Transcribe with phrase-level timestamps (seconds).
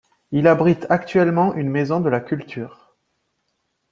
[0.31, 2.95] Il abrite actuellement une maison de la culture.